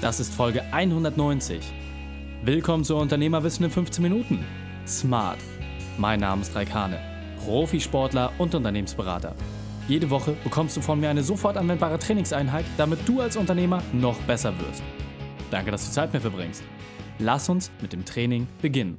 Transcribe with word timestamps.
Das 0.00 0.20
ist 0.20 0.32
Folge 0.32 0.62
190. 0.72 1.60
Willkommen 2.44 2.84
zu 2.84 2.94
Unternehmerwissen 2.94 3.64
in 3.64 3.70
15 3.72 4.00
Minuten. 4.00 4.44
Smart. 4.86 5.40
Mein 5.96 6.20
Name 6.20 6.42
ist 6.42 6.54
Raikane, 6.54 7.00
Profisportler 7.44 8.32
und 8.38 8.54
Unternehmensberater. 8.54 9.34
Jede 9.88 10.08
Woche 10.08 10.36
bekommst 10.44 10.76
du 10.76 10.80
von 10.80 11.00
mir 11.00 11.10
eine 11.10 11.24
sofort 11.24 11.56
anwendbare 11.56 11.98
Trainingseinheit, 11.98 12.64
damit 12.76 13.00
du 13.08 13.20
als 13.20 13.36
Unternehmer 13.36 13.82
noch 13.92 14.16
besser 14.20 14.56
wirst. 14.60 14.84
Danke, 15.50 15.72
dass 15.72 15.86
du 15.86 15.90
Zeit 15.90 16.12
mit 16.12 16.22
mir 16.22 16.30
verbringst. 16.30 16.62
Lass 17.18 17.48
uns 17.48 17.72
mit 17.82 17.92
dem 17.92 18.04
Training 18.04 18.46
beginnen. 18.62 18.98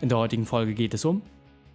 In 0.00 0.08
der 0.08 0.16
heutigen 0.16 0.46
Folge 0.46 0.72
geht 0.72 0.94
es 0.94 1.04
um 1.04 1.20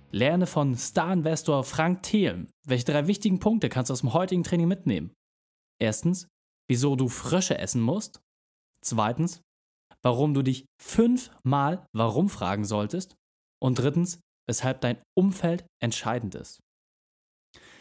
Lerne 0.10 0.48
von 0.48 0.76
Star-Investor 0.76 1.64
Frank 1.64 2.02
Thelen. 2.02 2.48
Welche 2.66 2.86
drei 2.86 3.06
wichtigen 3.06 3.40
Punkte 3.40 3.70
kannst 3.70 3.92
du 3.92 3.94
aus 3.94 4.00
dem 4.00 4.14
heutigen 4.14 4.44
Training 4.44 4.68
mitnehmen? 4.68 5.14
Erstens, 5.78 6.28
wieso 6.68 6.96
du 6.96 7.10
Frösche 7.10 7.60
essen 7.60 7.82
musst. 7.82 8.24
Zweitens, 8.86 9.42
warum 10.02 10.34
du 10.34 10.42
dich 10.42 10.66
fünfmal 10.82 11.86
warum 11.94 12.30
fragen 12.30 12.66
solltest. 12.66 13.16
Und 13.62 13.80
drittens, 13.80 14.22
weshalb 14.48 14.82
dein 14.82 15.02
Umfeld 15.18 15.66
entscheidend 15.82 16.36
ist. 16.36 16.60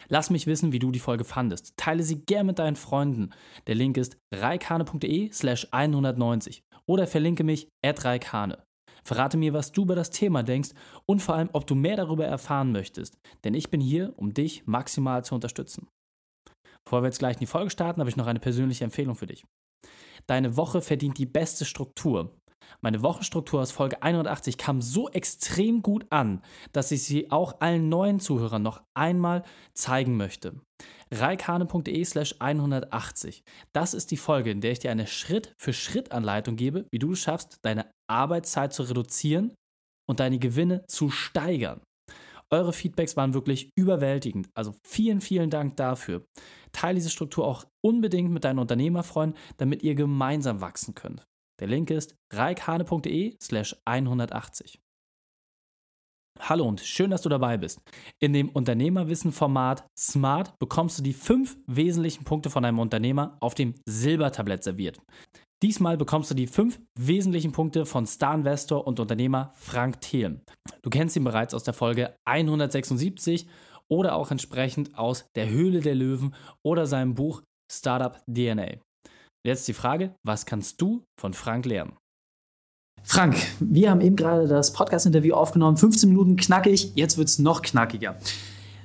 Lass 0.09 0.31
mich 0.31 0.47
wissen, 0.47 0.73
wie 0.73 0.79
du 0.79 0.91
die 0.91 0.99
Folge 0.99 1.25
fandest. 1.25 1.77
Teile 1.77 2.03
sie 2.03 2.25
gern 2.25 2.47
mit 2.47 2.59
deinen 2.59 2.77
Freunden. 2.77 3.31
Der 3.67 3.75
Link 3.75 3.97
ist 3.97 4.17
reikane.de 4.35 5.31
slash 5.33 5.69
190 5.71 6.63
oder 6.87 7.07
verlinke 7.07 7.45
mich 7.45 7.69
at 7.85 8.05
reikane. 8.05 8.65
Verrate 9.05 9.37
mir, 9.37 9.53
was 9.53 9.73
du 9.73 9.83
über 9.83 9.95
das 9.95 10.11
Thema 10.11 10.43
denkst 10.43 10.71
und 11.07 11.21
vor 11.21 11.35
allem, 11.35 11.51
ob 11.53 11.67
du 11.67 11.75
mehr 11.75 11.97
darüber 11.97 12.27
erfahren 12.27 12.73
möchtest. 12.73 13.19
Denn 13.45 13.55
ich 13.55 13.71
bin 13.71 13.81
hier, 13.81 14.13
um 14.17 14.35
dich 14.35 14.67
maximal 14.67 15.25
zu 15.25 15.35
unterstützen. 15.35 15.89
Bevor 16.85 17.03
wir 17.03 17.07
jetzt 17.07 17.19
gleich 17.19 17.37
in 17.37 17.41
die 17.41 17.47
Folge 17.47 17.71
starten, 17.71 18.01
habe 18.01 18.11
ich 18.11 18.17
noch 18.17 18.27
eine 18.27 18.41
persönliche 18.41 18.85
Empfehlung 18.85 19.15
für 19.15 19.27
dich. 19.27 19.45
Deine 20.29 20.57
Woche 20.57 20.83
verdient 20.83 21.19
die 21.19 21.27
beste 21.27 21.65
Struktur. 21.65 22.39
Meine 22.83 23.03
Wochenstruktur 23.03 23.63
aus 23.63 23.73
Folge 23.73 24.03
81 24.03 24.59
kam 24.59 24.83
so 24.83 25.09
extrem 25.09 25.83
gut 25.83 26.07
an, 26.11 26.43
dass 26.73 26.93
ich 26.93 27.03
sie 27.03 27.31
auch 27.31 27.61
allen 27.61 27.89
neuen 27.89 28.21
Zuhörern 28.21 28.63
noch 28.63 28.83
einmal 28.95 29.43
zeigen 29.73 30.17
möchte. 30.17 30.61
reikane.de 31.11 32.05
slash 32.05 32.37
180. 32.39 33.43
Das 33.73 33.95
ist 33.95 34.11
die 34.11 34.19
Folge, 34.19 34.51
in 34.51 34.61
der 34.61 34.73
ich 34.73 34.81
dir 34.81 34.91
eine 34.91 35.07
Schritt-für-Schritt-Anleitung 35.07 36.57
gebe, 36.57 36.87
wie 36.93 36.99
du 36.99 37.13
es 37.13 37.21
schaffst, 37.21 37.57
deine 37.63 37.91
Arbeitszeit 38.07 38.75
zu 38.75 38.83
reduzieren 38.83 39.55
und 40.07 40.21
deine 40.21 40.39
Gewinne 40.39 40.85
zu 40.89 41.11
steigern. 41.11 41.81
Eure 42.51 42.73
Feedbacks 42.73 43.17
waren 43.17 43.35
wirklich 43.35 43.71
überwältigend. 43.77 44.49
Also 44.55 44.75
vielen, 44.83 45.21
vielen 45.21 45.51
Dank 45.51 45.77
dafür. 45.77 46.25
Teile 46.73 46.97
diese 46.97 47.11
Struktur 47.11 47.47
auch 47.47 47.65
unbedingt 47.85 48.31
mit 48.31 48.45
deinen 48.45 48.59
Unternehmerfreunden, 48.59 49.39
damit 49.59 49.83
ihr 49.83 49.95
gemeinsam 49.95 50.61
wachsen 50.61 50.95
könnt. 50.95 51.27
Der 51.61 51.69
Link 51.69 51.91
ist 51.91 52.15
reikhane.de 52.33 53.37
slash 53.43 53.77
180. 53.85 54.81
Hallo 56.41 56.67
und 56.67 56.81
schön, 56.81 57.11
dass 57.11 57.23
du 57.23 57.29
dabei 57.29 57.57
bist. 57.57 57.81
In 58.21 58.33
dem 58.33 58.49
Unternehmerwissen-Format 58.51 59.85
Smart 59.99 60.57
bekommst 60.61 60.99
du 60.99 61.03
die 61.03 61.13
fünf 61.13 61.59
wesentlichen 61.67 62.25
Punkte 62.25 62.49
von 62.49 62.65
einem 62.65 62.79
Unternehmer 62.79 63.37
auf 63.41 63.55
dem 63.55 63.75
Silbertablett 63.87 64.63
serviert. 64.63 65.01
Diesmal 65.63 65.97
bekommst 65.97 66.31
du 66.31 66.35
die 66.35 66.47
fünf 66.47 66.81
wesentlichen 66.97 67.51
Punkte 67.51 67.85
von 67.85 68.07
Star-Investor 68.07 68.87
und 68.87 69.01
Unternehmer 69.01 69.53
Frank 69.57 70.01
Thelen. 70.01 70.43
Du 70.83 70.91
kennst 70.91 71.17
ihn 71.17 71.25
bereits 71.25 71.53
aus 71.53 71.65
der 71.65 71.75
Folge 71.75 72.15
176 72.27 73.49
oder 73.91 74.15
auch 74.15 74.31
entsprechend 74.31 74.97
aus 74.97 75.27
Der 75.35 75.49
Höhle 75.49 75.81
der 75.81 75.97
Löwen 75.97 76.35
oder 76.65 76.87
seinem 76.87 77.15
Buch 77.15 77.43
Startup 77.71 78.23
DNA. 78.27 78.77
Jetzt 79.45 79.67
die 79.67 79.73
Frage, 79.73 80.15
was 80.25 80.47
kannst 80.47 80.81
du 80.81 81.03
von 81.21 81.35
Frank 81.35 81.67
lernen? 81.67 81.97
Frank, 83.03 83.37
wir 83.59 83.91
haben 83.91 84.01
eben 84.01 84.17
gerade 84.17 84.47
das 84.47 84.73
Podcast-Interview 84.73 85.35
aufgenommen, 85.35 85.77
15 85.77 86.09
Minuten 86.09 86.37
knackig, 86.37 86.93
jetzt 86.95 87.19
wird 87.19 87.29
es 87.29 87.39
noch 87.39 87.63
knackiger. 87.63 88.17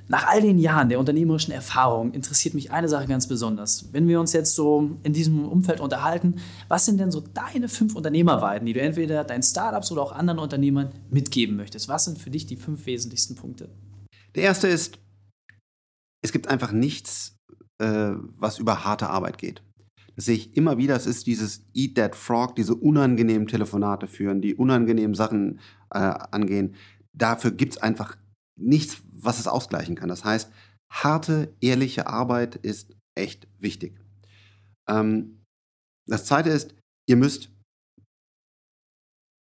Nach 0.06 0.26
all 0.26 0.42
den 0.42 0.58
Jahren 0.58 0.90
der 0.90 0.98
unternehmerischen 0.98 1.52
Erfahrung 1.52 2.12
interessiert 2.12 2.54
mich 2.54 2.70
eine 2.70 2.88
Sache 2.88 3.06
ganz 3.06 3.26
besonders. 3.26 3.88
Wenn 3.92 4.06
wir 4.06 4.20
uns 4.20 4.34
jetzt 4.34 4.54
so 4.54 4.98
in 5.02 5.14
diesem 5.14 5.48
Umfeld 5.48 5.80
unterhalten, 5.80 6.36
was 6.68 6.84
sind 6.84 7.00
denn 7.00 7.10
so 7.10 7.20
deine 7.20 7.68
fünf 7.68 7.96
Unternehmerweiten, 7.96 8.66
die 8.66 8.74
du 8.74 8.80
entweder 8.80 9.24
deinen 9.24 9.42
Startups 9.42 9.90
oder 9.92 10.02
auch 10.02 10.12
anderen 10.12 10.38
Unternehmern 10.38 10.92
mitgeben 11.10 11.56
möchtest? 11.56 11.88
Was 11.88 12.04
sind 12.04 12.18
für 12.18 12.30
dich 12.30 12.44
die 12.44 12.56
fünf 12.56 12.84
wesentlichsten 12.84 13.34
Punkte? 13.34 13.70
Der 14.34 14.42
erste 14.42 14.68
ist, 14.68 14.98
es 16.22 16.32
gibt 16.32 16.48
einfach 16.48 16.72
nichts, 16.72 17.36
äh, 17.78 18.12
was 18.36 18.58
über 18.58 18.84
harte 18.84 19.08
Arbeit 19.08 19.38
geht. 19.38 19.62
Das 20.16 20.26
sehe 20.26 20.36
ich 20.36 20.56
immer 20.56 20.76
wieder. 20.76 20.94
Es 20.96 21.06
ist 21.06 21.26
dieses 21.26 21.64
Eat 21.72 21.96
That 21.96 22.14
Frog, 22.14 22.56
diese 22.56 22.74
unangenehmen 22.74 23.48
Telefonate 23.48 24.06
führen, 24.06 24.40
die 24.42 24.54
unangenehmen 24.54 25.14
Sachen 25.14 25.60
äh, 25.90 25.98
angehen. 25.98 26.74
Dafür 27.12 27.52
gibt 27.52 27.74
es 27.74 27.82
einfach 27.82 28.16
nichts, 28.56 29.02
was 29.12 29.38
es 29.38 29.46
ausgleichen 29.46 29.94
kann. 29.94 30.08
Das 30.08 30.24
heißt, 30.24 30.50
harte, 30.90 31.54
ehrliche 31.60 32.06
Arbeit 32.06 32.56
ist 32.56 32.94
echt 33.16 33.48
wichtig. 33.58 34.00
Ähm, 34.88 35.42
das 36.06 36.26
zweite 36.26 36.50
ist, 36.50 36.74
ihr 37.08 37.16
müsst 37.16 37.50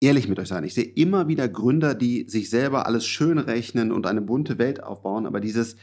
ehrlich 0.02 0.28
mit 0.28 0.40
euch 0.40 0.48
sein. 0.48 0.64
Ich 0.64 0.74
sehe 0.74 0.84
immer 0.84 1.28
wieder 1.28 1.48
Gründer, 1.48 1.94
die 1.96 2.28
sich 2.30 2.50
selber 2.50 2.86
alles 2.86 3.06
schön 3.06 3.38
rechnen 3.38 3.92
und 3.92 4.06
eine 4.06 4.22
bunte 4.22 4.58
Welt 4.58 4.84
aufbauen, 4.84 5.26
aber 5.26 5.40
dieses 5.40 5.76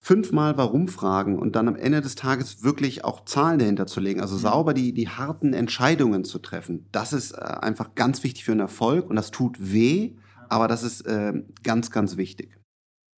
fünfmal 0.00 0.56
Warum 0.56 0.88
fragen 0.88 1.38
und 1.38 1.56
dann 1.56 1.68
am 1.68 1.76
Ende 1.76 2.00
des 2.00 2.14
Tages 2.14 2.62
wirklich 2.62 3.04
auch 3.04 3.24
Zahlen 3.24 3.58
dahinter 3.58 3.86
zu 3.86 4.00
legen, 4.00 4.20
also 4.20 4.36
mhm. 4.36 4.40
sauber 4.40 4.74
die, 4.74 4.92
die 4.92 5.08
harten 5.08 5.52
Entscheidungen 5.54 6.24
zu 6.24 6.38
treffen, 6.38 6.86
das 6.92 7.12
ist 7.12 7.32
äh, 7.32 7.36
einfach 7.36 7.94
ganz 7.94 8.22
wichtig 8.22 8.44
für 8.44 8.52
einen 8.52 8.60
Erfolg 8.60 9.10
und 9.10 9.16
das 9.16 9.30
tut 9.30 9.56
weh, 9.58 10.14
aber 10.50 10.68
das 10.68 10.82
ist 10.82 11.02
äh, 11.02 11.32
ganz, 11.62 11.90
ganz 11.90 12.16
wichtig. 12.16 12.58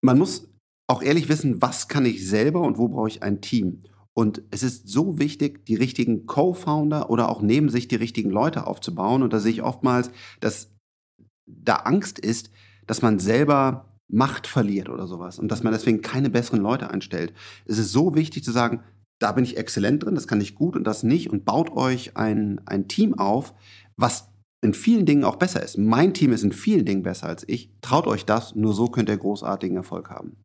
Man 0.03 0.19
muss 0.19 0.49
auch 0.89 1.03
ehrlich 1.03 1.29
wissen, 1.29 1.63
was 1.63 1.89
kann 1.89 2.05
ich 2.05 2.27
selber 2.27 2.63
und 2.63 2.79
wo 2.79 2.89
brauche 2.89 3.09
ich 3.09 3.23
ein 3.23 3.41
Team. 3.41 3.83
Und 4.13 4.43
es 4.51 4.63
ist 4.63 4.89
so 4.89 5.19
wichtig, 5.19 5.65
die 5.67 5.77
richtigen 5.77 6.27
Co-Founder 6.27 7.11
oder 7.11 7.29
auch 7.29 7.43
neben 7.43 7.69
sich 7.69 7.89
die 7.89 7.97
richtigen 7.97 8.31
Leute 8.31 8.67
aufzubauen. 8.67 9.23
Und 9.23 9.33
da 9.33 9.39
sehe 9.39 9.53
ich 9.53 9.63
oftmals, 9.63 10.11
dass 10.41 10.75
da 11.47 11.77
Angst 11.77 12.19
ist, 12.19 12.51
dass 12.87 13.03
man 13.03 13.19
selber 13.19 13.87
Macht 14.13 14.49
verliert 14.49 14.89
oder 14.89 15.07
sowas 15.07 15.39
und 15.39 15.49
dass 15.49 15.63
man 15.63 15.73
deswegen 15.73 16.03
keine 16.03 16.31
besseren 16.31 16.61
Leute 16.61 16.91
einstellt. 16.91 17.33
Es 17.65 17.79
ist 17.79 17.93
so 17.93 18.17
wichtig 18.17 18.43
zu 18.43 18.51
sagen, 18.51 18.83
da 19.21 19.31
bin 19.33 19.45
ich 19.45 19.57
exzellent 19.57 20.03
drin, 20.03 20.17
das 20.17 20.27
kann 20.27 20.41
ich 20.41 20.57
gut 20.57 20.75
und 20.75 20.85
das 20.85 21.05
nicht 21.05 21.31
und 21.31 21.45
baut 21.45 21.71
euch 21.71 22.17
ein, 22.17 22.61
ein 22.67 22.89
Team 22.89 23.15
auf, 23.15 23.55
was 23.97 24.30
in 24.63 24.75
vielen 24.75 25.07
Dingen 25.07 25.25
auch 25.25 25.37
besser 25.37 25.63
ist. 25.63 25.79
Mein 25.79 26.15
Team 26.15 26.33
ist 26.33 26.43
in 26.43 26.53
vielen 26.53 26.85
Dingen 26.85 27.03
besser 27.03 27.29
als 27.29 27.45
ich. 27.49 27.71
Traut 27.81 28.07
euch 28.07 28.25
das, 28.25 28.55
nur 28.55 28.75
so 28.75 28.89
könnt 28.89 29.09
ihr 29.09 29.17
großartigen 29.17 29.77
Erfolg 29.77 30.11
haben. 30.11 30.37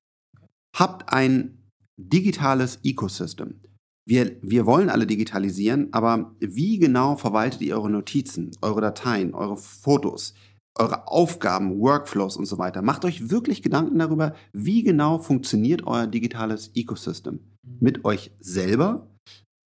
Habt 0.76 1.12
ein 1.12 1.58
digitales 1.98 2.80
Ecosystem. 2.84 3.62
Wir, 4.08 4.38
wir 4.42 4.66
wollen 4.66 4.90
alle 4.90 5.08
digitalisieren, 5.08 5.92
aber 5.92 6.36
wie 6.40 6.78
genau 6.78 7.16
verwaltet 7.16 7.62
ihr 7.62 7.76
eure 7.76 7.90
Notizen, 7.90 8.52
eure 8.62 8.82
Dateien, 8.82 9.34
eure 9.34 9.58
Fotos, 9.58 10.36
eure 10.78 11.08
Aufgaben, 11.08 11.80
Workflows 11.80 12.38
und 12.38 12.46
so 12.46 12.58
weiter? 12.58 12.84
Macht 12.84 13.04
euch 13.04 13.32
wirklich 13.32 13.64
Gedanken 13.64 13.98
darüber, 13.98 14.36
wie 14.54 14.84
genau 14.84 15.18
funktioniert 15.18 15.88
euer 15.88 16.08
digitales 16.08 16.72
Ecosystem. 16.76 17.40
Mit 17.80 18.06
euch 18.06 18.32
selber, 18.40 19.08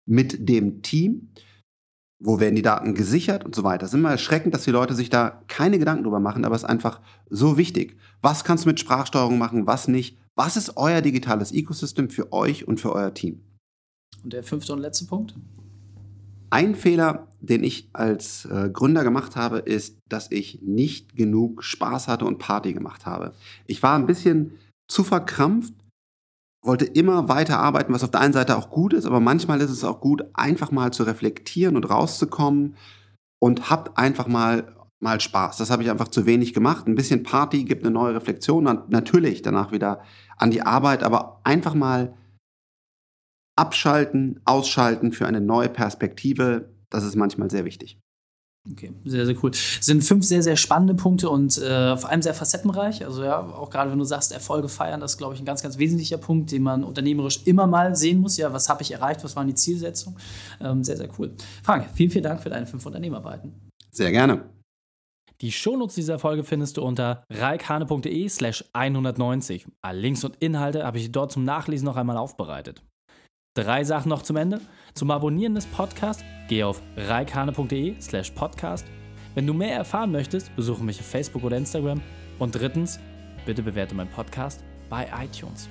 mit 0.08 0.48
dem 0.48 0.80
Team 0.80 1.28
wo 2.20 2.38
werden 2.38 2.54
die 2.54 2.62
Daten 2.62 2.94
gesichert 2.94 3.44
und 3.44 3.54
so 3.54 3.64
weiter. 3.64 3.84
Es 3.84 3.92
ist 3.92 3.98
immer 3.98 4.10
erschreckend, 4.10 4.54
dass 4.54 4.64
die 4.64 4.70
Leute 4.70 4.94
sich 4.94 5.08
da 5.08 5.42
keine 5.48 5.78
Gedanken 5.78 6.04
drüber 6.04 6.20
machen, 6.20 6.44
aber 6.44 6.54
es 6.54 6.62
ist 6.62 6.68
einfach 6.68 7.00
so 7.30 7.56
wichtig. 7.56 7.96
Was 8.20 8.44
kannst 8.44 8.64
du 8.64 8.68
mit 8.68 8.78
Sprachsteuerung 8.78 9.38
machen, 9.38 9.66
was 9.66 9.88
nicht? 9.88 10.18
Was 10.36 10.56
ist 10.56 10.76
euer 10.76 11.00
digitales 11.00 11.52
Ecosystem 11.52 12.10
für 12.10 12.32
euch 12.32 12.68
und 12.68 12.78
für 12.78 12.92
euer 12.92 13.14
Team? 13.14 13.40
Und 14.22 14.34
der 14.34 14.44
fünfte 14.44 14.72
und 14.74 14.80
letzte 14.80 15.06
Punkt? 15.06 15.34
Ein 16.50 16.74
Fehler, 16.74 17.28
den 17.40 17.64
ich 17.64 17.88
als 17.92 18.44
äh, 18.44 18.68
Gründer 18.70 19.04
gemacht 19.04 19.36
habe, 19.36 19.58
ist, 19.58 19.96
dass 20.08 20.30
ich 20.30 20.60
nicht 20.62 21.16
genug 21.16 21.64
Spaß 21.64 22.08
hatte 22.08 22.26
und 22.26 22.38
Party 22.38 22.74
gemacht 22.74 23.06
habe. 23.06 23.32
Ich 23.66 23.82
war 23.82 23.96
ein 23.96 24.06
bisschen 24.06 24.58
zu 24.88 25.04
verkrampft 25.04 25.72
wollte 26.62 26.84
immer 26.84 27.28
weiter 27.28 27.58
arbeiten, 27.58 27.92
was 27.92 28.04
auf 28.04 28.10
der 28.10 28.20
einen 28.20 28.32
Seite 28.32 28.56
auch 28.56 28.70
gut 28.70 28.92
ist, 28.92 29.06
aber 29.06 29.20
manchmal 29.20 29.60
ist 29.60 29.70
es 29.70 29.84
auch 29.84 30.00
gut, 30.00 30.24
einfach 30.34 30.70
mal 30.70 30.92
zu 30.92 31.04
reflektieren 31.04 31.76
und 31.76 31.88
rauszukommen 31.88 32.76
und 33.38 33.70
habt 33.70 33.96
einfach 33.96 34.26
mal 34.26 34.76
mal 35.00 35.18
Spaß. 35.18 35.56
Das 35.56 35.70
habe 35.70 35.82
ich 35.82 35.90
einfach 35.90 36.08
zu 36.08 36.26
wenig 36.26 36.52
gemacht. 36.52 36.86
Ein 36.86 36.94
bisschen 36.94 37.22
Party 37.22 37.64
gibt 37.64 37.82
eine 37.82 37.90
neue 37.90 38.14
Reflexion 38.14 38.66
und 38.66 38.90
natürlich 38.90 39.42
danach 39.42 39.72
wieder 39.72 40.02
an 40.36 40.50
die 40.50 40.62
Arbeit, 40.62 41.02
aber 41.02 41.40
einfach 41.42 41.74
mal 41.74 42.14
abschalten, 43.56 44.40
ausschalten 44.44 45.12
für 45.12 45.26
eine 45.26 45.40
neue 45.40 45.68
Perspektive, 45.68 46.70
das 46.90 47.04
ist 47.04 47.16
manchmal 47.16 47.50
sehr 47.50 47.64
wichtig. 47.64 47.98
Okay, 48.72 48.92
sehr, 49.04 49.26
sehr 49.26 49.34
cool. 49.42 49.50
Das 49.50 49.78
sind 49.80 50.02
fünf 50.02 50.24
sehr, 50.24 50.42
sehr 50.42 50.56
spannende 50.56 50.94
Punkte 50.94 51.28
und 51.28 51.58
äh, 51.58 51.96
vor 51.96 52.10
allem 52.10 52.22
sehr 52.22 52.34
facettenreich. 52.34 53.04
Also 53.04 53.24
ja, 53.24 53.40
auch 53.40 53.70
gerade 53.70 53.90
wenn 53.90 53.98
du 53.98 54.04
sagst, 54.04 54.32
Erfolge 54.32 54.68
feiern, 54.68 55.00
das 55.00 55.12
ist, 55.12 55.18
glaube 55.18 55.34
ich, 55.34 55.40
ein 55.40 55.46
ganz, 55.46 55.62
ganz 55.62 55.78
wesentlicher 55.78 56.18
Punkt, 56.18 56.52
den 56.52 56.62
man 56.62 56.84
unternehmerisch 56.84 57.40
immer 57.46 57.66
mal 57.66 57.96
sehen 57.96 58.20
muss. 58.20 58.36
Ja, 58.36 58.52
was 58.52 58.68
habe 58.68 58.82
ich 58.82 58.92
erreicht, 58.92 59.24
was 59.24 59.34
waren 59.34 59.46
die 59.46 59.54
Zielsetzungen? 59.54 60.18
Ähm, 60.60 60.84
sehr, 60.84 60.96
sehr 60.96 61.08
cool. 61.18 61.34
Frank, 61.62 61.88
vielen, 61.94 62.10
vielen 62.10 62.24
Dank 62.24 62.42
für 62.42 62.50
deine 62.50 62.66
fünf 62.66 62.84
Unternehmerarbeiten. 62.86 63.52
Sehr 63.90 64.12
gerne. 64.12 64.44
Die 65.40 65.52
Shownotes 65.52 65.94
dieser 65.94 66.18
Folge 66.18 66.44
findest 66.44 66.76
du 66.76 66.82
unter 66.82 67.24
reikhane.de 67.30 68.28
slash 68.28 68.64
190. 68.74 69.66
Alle 69.80 69.98
Links 69.98 70.22
und 70.22 70.36
Inhalte 70.36 70.84
habe 70.84 70.98
ich 70.98 71.10
dort 71.10 71.32
zum 71.32 71.44
Nachlesen 71.44 71.86
noch 71.86 71.96
einmal 71.96 72.18
aufbereitet. 72.18 72.82
Drei 73.54 73.82
Sachen 73.82 74.10
noch 74.10 74.22
zum 74.22 74.36
Ende. 74.36 74.60
Zum 74.94 75.10
Abonnieren 75.10 75.56
des 75.56 75.66
Podcasts 75.66 76.22
geh 76.48 76.62
auf 76.62 76.80
reikane.de 76.96 78.00
slash 78.00 78.30
podcast. 78.30 78.86
Wenn 79.34 79.44
du 79.44 79.54
mehr 79.54 79.74
erfahren 79.74 80.12
möchtest, 80.12 80.54
besuche 80.54 80.84
mich 80.84 81.00
auf 81.00 81.06
Facebook 81.06 81.42
oder 81.42 81.56
Instagram. 81.56 82.00
Und 82.38 82.54
drittens, 82.54 83.00
bitte 83.46 83.64
bewerte 83.64 83.96
meinen 83.96 84.10
Podcast 84.10 84.62
bei 84.88 85.08
iTunes. 85.24 85.68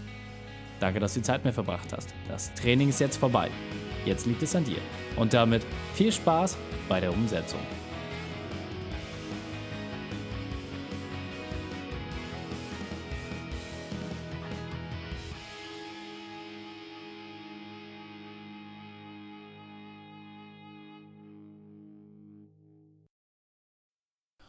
Danke, 0.82 1.00
dass 1.00 1.14
du 1.14 1.22
die 1.22 1.26
Zeit 1.26 1.46
mehr 1.46 1.54
verbracht 1.54 1.94
hast. 1.96 2.14
Das 2.28 2.54
Training 2.54 2.90
ist 2.90 3.00
jetzt 3.00 3.16
vorbei. 3.16 3.50
Jetzt 4.06 4.26
liegt 4.26 4.44
es 4.44 4.56
an 4.58 4.66
dir. 4.66 4.80
Und 5.16 5.34
damit 5.34 5.66
viel 5.94 6.12
Spaß 6.12 6.58
bei 6.90 7.00
der 7.00 7.14
Umsetzung. 7.14 7.62